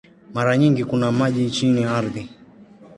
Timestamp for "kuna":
0.85-1.11